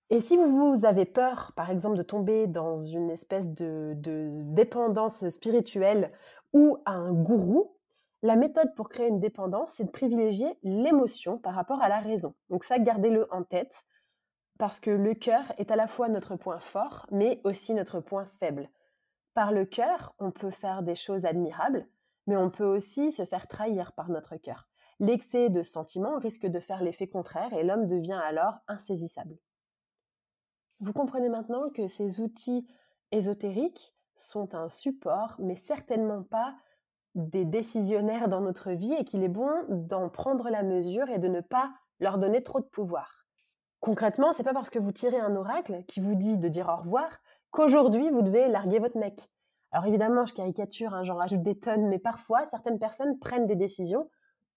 Et 0.09 0.19
si 0.19 0.35
vous 0.35 0.83
avez 0.83 1.05
peur, 1.05 1.53
par 1.55 1.69
exemple, 1.69 1.95
de 1.95 2.03
tomber 2.03 2.45
dans 2.45 2.75
une 2.75 3.09
espèce 3.09 3.47
de, 3.47 3.93
dépendance 3.95 5.27
spirituelle 5.29 6.11
ou 6.51 6.79
un 6.85 7.13
gourou, 7.13 7.77
la 8.21 8.35
méthode 8.35 8.75
pour 8.75 8.89
créer 8.89 9.07
une 9.07 9.21
dépendance, 9.21 9.71
c'est 9.75 9.85
de 9.85 9.89
privilégier 9.89 10.59
l'émotion 10.63 11.37
par 11.37 11.55
rapport 11.55 11.81
à 11.81 11.87
la 11.87 11.99
raison. 11.99 12.35
Donc 12.49 12.65
ça, 12.65 12.77
gardez-le 12.77 13.25
en 13.33 13.43
tête, 13.43 13.85
parce 14.59 14.81
que 14.81 14.91
le 14.91 15.13
cœur 15.13 15.45
est 15.57 15.71
à 15.71 15.77
la 15.77 15.87
fois 15.87 16.09
notre 16.09 16.35
point 16.35 16.59
fort, 16.59 17.07
mais 17.09 17.39
aussi 17.45 17.73
notre 17.73 18.01
point 18.01 18.25
faible. 18.25 18.69
Par 19.33 19.53
le 19.53 19.63
cœur, 19.63 20.13
on 20.19 20.31
peut 20.31 20.51
faire 20.51 20.83
des 20.83 20.93
choses 20.93 21.23
admirables, 21.23 21.87
mais 22.31 22.38
on 22.38 22.50
peut 22.50 22.63
aussi 22.63 23.11
se 23.11 23.25
faire 23.25 23.45
trahir 23.50 23.91
par 23.91 24.07
notre 24.07 24.38
cœur. 24.38 24.69
L'excès 25.01 25.50
de 25.50 25.61
sentiments 25.61 26.17
risque 26.17 26.45
de 26.45 26.59
faire 26.61 26.81
l'effet 26.81 27.07
contraire 27.07 27.51
et 27.51 27.61
l'homme 27.61 27.88
devient 27.88 28.21
alors 28.23 28.59
insaisissable. 28.69 29.38
Vous 30.79 30.93
comprenez 30.93 31.27
maintenant 31.27 31.69
que 31.69 31.88
ces 31.88 32.21
outils 32.21 32.65
ésotériques 33.11 33.93
sont 34.15 34.55
un 34.55 34.69
support, 34.69 35.35
mais 35.39 35.55
certainement 35.55 36.23
pas 36.23 36.55
des 37.15 37.43
décisionnaires 37.43 38.29
dans 38.29 38.39
notre 38.39 38.71
vie 38.71 38.93
et 38.93 39.03
qu'il 39.03 39.23
est 39.23 39.27
bon 39.27 39.51
d'en 39.67 40.07
prendre 40.07 40.50
la 40.50 40.63
mesure 40.63 41.09
et 41.09 41.19
de 41.19 41.27
ne 41.27 41.41
pas 41.41 41.73
leur 42.00 42.17
donner 42.17 42.43
trop 42.43 42.61
de 42.61 42.65
pouvoir. 42.65 43.25
Concrètement, 43.81 44.31
c'est 44.31 44.43
pas 44.43 44.53
parce 44.53 44.69
que 44.69 44.79
vous 44.79 44.93
tirez 44.93 45.19
un 45.19 45.35
oracle 45.35 45.83
qui 45.85 46.00
vous 46.00 46.15
dit 46.15 46.38
de 46.38 46.47
dire 46.47 46.69
au 46.69 46.77
revoir 46.77 47.09
qu'aujourd'hui 47.50 48.09
vous 48.09 48.21
devez 48.21 48.47
larguer 48.47 48.79
votre 48.79 48.97
mec. 48.97 49.29
Alors 49.71 49.85
évidemment, 49.85 50.25
je 50.25 50.33
caricature, 50.33 50.93
hein, 50.93 51.03
j'en 51.03 51.15
rajoute 51.15 51.43
des 51.43 51.57
tonnes, 51.57 51.87
mais 51.87 51.99
parfois 51.99 52.43
certaines 52.45 52.79
personnes 52.79 53.19
prennent 53.19 53.47
des 53.47 53.55
décisions 53.55 54.09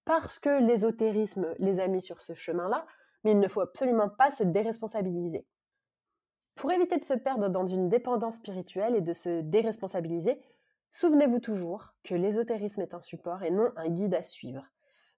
parce 0.04 0.38
que 0.38 0.60
l'ésotérisme 0.60 1.54
les 1.58 1.80
a 1.80 1.86
mis 1.86 2.02
sur 2.02 2.20
ce 2.20 2.34
chemin-là, 2.34 2.84
mais 3.22 3.32
il 3.32 3.38
ne 3.38 3.48
faut 3.48 3.60
absolument 3.60 4.08
pas 4.08 4.30
se 4.30 4.42
déresponsabiliser. 4.42 5.46
Pour 6.56 6.72
éviter 6.72 6.98
de 6.98 7.04
se 7.04 7.14
perdre 7.14 7.48
dans 7.48 7.66
une 7.66 7.88
dépendance 7.88 8.36
spirituelle 8.36 8.96
et 8.96 9.00
de 9.00 9.12
se 9.12 9.40
déresponsabiliser, 9.40 10.40
souvenez-vous 10.90 11.40
toujours 11.40 11.94
que 12.04 12.14
l'ésotérisme 12.14 12.82
est 12.82 12.94
un 12.94 13.00
support 13.00 13.42
et 13.42 13.50
non 13.50 13.70
un 13.76 13.88
guide 13.88 14.14
à 14.14 14.22
suivre. 14.22 14.64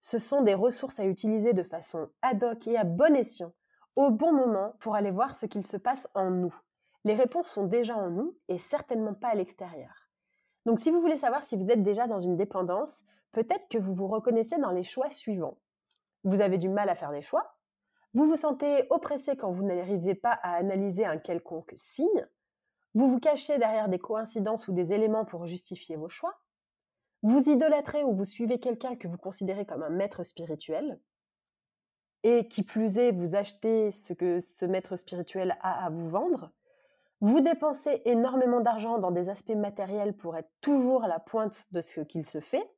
Ce 0.01 0.19
sont 0.19 0.43
des 0.43 0.55
ressources 0.55 1.01
à 1.01 1.05
utiliser 1.05 1.53
de 1.53 1.63
façon 1.63 2.09
ad 2.23 2.43
hoc 2.45 2.69
et 2.69 2.77
à 2.77 2.85
bon 2.85 3.17
escient, 3.17 3.53
au 3.97 4.11
bon 4.11 4.33
moment 4.33 4.75
pour 4.79 4.95
aller 4.95 5.11
voir 5.11 5.35
ce 5.35 5.47
qu'il 5.47 5.67
se 5.67 5.77
passe 5.77 6.09
en 6.15 6.31
nous. 6.31 6.55
Les 7.07 7.15
réponses 7.15 7.49
sont 7.49 7.67
déjà 7.67 7.97
en 7.97 8.11
nous 8.11 8.37
et 8.49 8.59
certainement 8.59 9.15
pas 9.15 9.29
à 9.29 9.35
l'extérieur. 9.37 10.11
Donc 10.65 10.81
si 10.81 10.91
vous 10.91 11.01
voulez 11.01 11.15
savoir 11.15 11.45
si 11.45 11.57
vous 11.57 11.71
êtes 11.71 11.85
déjà 11.85 12.09
dans 12.09 12.19
une 12.19 12.37
dépendance, 12.37 13.05
peut-être 13.31 13.69
que 13.69 13.79
vous 13.79 13.95
vous 13.95 14.09
reconnaissez 14.09 14.59
dans 14.59 14.73
les 14.73 14.83
choix 14.83 15.09
suivants. 15.09 15.57
Vous 16.25 16.41
avez 16.41 16.59
du 16.59 16.69
mal 16.69 16.89
à 16.89 16.97
faire 16.97 17.13
des 17.13 17.23
choix, 17.23 17.57
vous 18.13 18.27
vous 18.27 18.35
sentez 18.35 18.89
oppressé 18.91 19.37
quand 19.37 19.53
vous 19.53 19.63
n'arrivez 19.63 20.17
pas 20.17 20.33
à 20.33 20.57
analyser 20.57 21.05
un 21.05 21.19
quelconque 21.19 21.75
signe. 21.77 22.27
Vous 22.95 23.09
vous 23.09 23.21
cachez 23.21 23.57
derrière 23.57 23.89
des 23.89 24.01
coïncidences 24.01 24.67
ou 24.67 24.73
des 24.73 24.93
éléments 24.93 25.25
pour 25.25 25.47
justifier 25.47 25.95
vos 25.95 26.09
choix. 26.09 26.37
Vous 27.23 27.49
idolâtrez 27.49 28.03
ou 28.03 28.17
vous 28.17 28.25
suivez 28.25 28.59
quelqu'un 28.59 28.97
que 28.97 29.07
vous 29.07 29.17
considérez 29.17 29.65
comme 29.65 29.85
un 29.85 29.91
maître 29.91 30.25
spirituel. 30.25 30.99
Et 32.25 32.49
qui 32.49 32.65
plus 32.65 32.99
est, 32.99 33.13
vous 33.13 33.37
achetez 33.37 33.93
ce 33.93 34.13
que 34.13 34.41
ce 34.41 34.65
maître 34.65 34.97
spirituel 34.97 35.57
a 35.61 35.85
à 35.85 35.91
vous 35.91 36.09
vendre. 36.09 36.51
Vous 37.21 37.41
dépensez 37.41 38.03
énormément 38.05 38.61
d'argent 38.61 38.99
dans 38.99 39.11
des 39.11 39.29
aspects 39.29 39.55
matériels 39.55 40.17
pour 40.17 40.37
être 40.37 40.51
toujours 40.61 41.05
à 41.05 41.09
la 41.09 41.19
pointe 41.19 41.65
de 41.73 41.81
ce 41.81 42.03
qu'il 42.03 42.27
se 42.27 42.41
fait. 42.41 42.71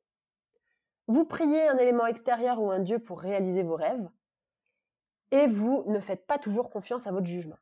Vous 1.07 1.25
priez 1.25 1.67
un 1.67 1.77
élément 1.77 2.05
extérieur 2.05 2.61
ou 2.61 2.71
un 2.71 2.79
dieu 2.79 2.99
pour 2.99 3.19
réaliser 3.19 3.63
vos 3.63 3.75
rêves 3.75 4.07
et 5.31 5.47
vous 5.47 5.83
ne 5.87 5.99
faites 5.99 6.25
pas 6.25 6.37
toujours 6.37 6.69
confiance 6.69 7.05
à 7.07 7.11
votre 7.11 7.27
jugement. 7.27 7.57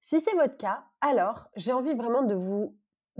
Si 0.00 0.20
c'est 0.20 0.34
votre 0.34 0.56
cas, 0.56 0.84
alors 1.00 1.48
j'ai 1.56 1.72
envie 1.72 1.94
vraiment 1.94 2.22
de 2.22 2.34
vous 2.34 2.76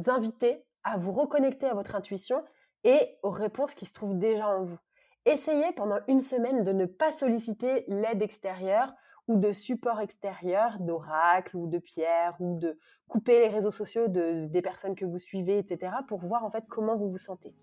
inviter 0.06 0.64
à 0.82 0.98
vous 0.98 1.12
reconnecter 1.12 1.66
à 1.66 1.74
votre 1.74 1.94
intuition 1.94 2.44
et 2.84 3.18
aux 3.22 3.30
réponses 3.30 3.74
qui 3.74 3.86
se 3.86 3.94
trouvent 3.94 4.18
déjà 4.18 4.48
en 4.48 4.62
vous. 4.62 4.78
Essayez 5.24 5.72
pendant 5.72 5.98
une 6.06 6.20
semaine 6.20 6.62
de 6.62 6.72
ne 6.72 6.86
pas 6.86 7.12
solliciter 7.12 7.84
l'aide 7.88 8.22
extérieure 8.22 8.94
ou 9.28 9.36
de 9.36 9.52
support 9.52 10.00
extérieur, 10.00 10.78
d'oracle 10.80 11.56
ou 11.56 11.66
de 11.66 11.78
pierre 11.78 12.36
ou 12.40 12.58
de 12.58 12.78
couper 13.08 13.40
les 13.40 13.48
réseaux 13.48 13.70
sociaux 13.70 14.08
de, 14.08 14.46
des 14.46 14.62
personnes 14.62 14.94
que 14.94 15.04
vous 15.04 15.18
suivez, 15.18 15.58
etc. 15.58 15.92
pour 16.08 16.20
voir 16.20 16.44
en 16.44 16.50
fait 16.50 16.64
comment 16.68 16.96
vous 16.96 17.10
vous 17.10 17.18
sentez. 17.18 17.54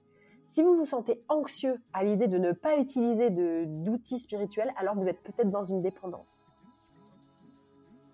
Si 0.46 0.62
vous 0.62 0.76
vous 0.76 0.86
sentez 0.86 1.24
anxieux 1.30 1.82
à 1.94 2.04
l'idée 2.04 2.28
de 2.28 2.38
ne 2.38 2.52
pas 2.52 2.78
utiliser 2.78 3.30
d'outils 3.30 4.20
spirituels, 4.20 4.72
alors 4.78 4.96
vous 4.96 5.08
êtes 5.08 5.22
peut-être 5.22 5.50
dans 5.50 5.64
une 5.64 5.82
dépendance. 5.82 6.48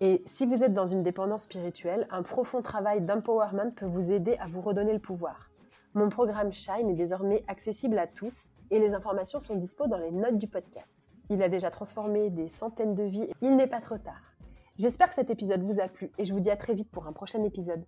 Et 0.00 0.22
si 0.24 0.46
vous 0.46 0.62
êtes 0.62 0.72
dans 0.72 0.86
une 0.86 1.02
dépendance 1.02 1.42
spirituelle, 1.42 2.06
un 2.10 2.22
profond 2.22 2.62
travail 2.62 3.02
d'empowerment 3.02 3.72
peut 3.72 3.86
vous 3.86 4.10
aider 4.10 4.36
à 4.38 4.46
vous 4.46 4.62
redonner 4.62 4.94
le 4.94 4.98
pouvoir. 4.98 5.50
Mon 5.92 6.08
programme 6.08 6.52
Shine 6.52 6.88
est 6.88 6.94
désormais 6.94 7.44
accessible 7.48 7.98
à 7.98 8.06
tous 8.06 8.48
et 8.70 8.78
les 8.78 8.94
informations 8.94 9.40
sont 9.40 9.56
dispo 9.56 9.88
dans 9.88 9.98
les 9.98 10.12
notes 10.12 10.38
du 10.38 10.46
podcast. 10.46 10.99
Il 11.30 11.42
a 11.44 11.48
déjà 11.48 11.70
transformé 11.70 12.28
des 12.28 12.48
centaines 12.48 12.96
de 12.96 13.04
vies, 13.04 13.28
il 13.40 13.56
n'est 13.56 13.68
pas 13.68 13.80
trop 13.80 13.98
tard. 13.98 14.34
J'espère 14.78 15.08
que 15.08 15.14
cet 15.14 15.30
épisode 15.30 15.62
vous 15.62 15.78
a 15.78 15.86
plu 15.86 16.10
et 16.18 16.24
je 16.24 16.32
vous 16.32 16.40
dis 16.40 16.50
à 16.50 16.56
très 16.56 16.74
vite 16.74 16.90
pour 16.90 17.06
un 17.06 17.12
prochain 17.12 17.44
épisode. 17.44 17.84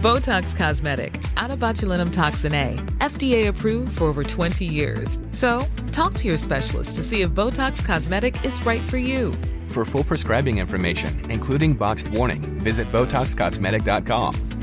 Botox 0.00 0.54
Cosmetic, 0.54 1.18
out 1.38 1.50
of 1.50 1.58
botulinum 1.58 2.12
toxin 2.12 2.52
A, 2.52 2.76
FDA 2.98 3.48
approved 3.48 3.96
for 3.96 4.04
over 4.04 4.22
20 4.22 4.66
years. 4.66 5.18
So, 5.32 5.66
talk 5.92 6.12
to 6.16 6.28
your 6.28 6.36
specialist 6.36 6.96
to 6.96 7.02
see 7.02 7.22
if 7.22 7.30
Botox 7.30 7.82
Cosmetic 7.82 8.36
is 8.44 8.62
right 8.66 8.82
for 8.82 8.98
you. 8.98 9.32
For 9.70 9.86
full 9.86 10.04
prescribing 10.04 10.58
information, 10.58 11.28
including 11.30 11.72
boxed 11.72 12.08
warning, 12.08 12.42
visit 12.60 12.86
BotoxCosmetic.com 12.92 14.53